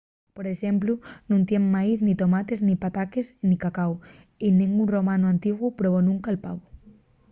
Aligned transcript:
por 0.35 0.45
exemplu 0.53 0.93
nun 1.29 1.41
teníen 1.47 1.71
maíz 1.75 1.99
nin 2.03 2.19
tomates 2.21 2.59
nin 2.67 2.81
pataques 2.83 3.27
nin 3.47 3.61
cacáu. 3.63 3.93
y 4.45 4.47
nengún 4.59 4.87
romanu 4.95 5.25
antiguu 5.33 5.75
probó 5.79 5.99
nunca’l 6.03 6.37
pavu 6.43 6.63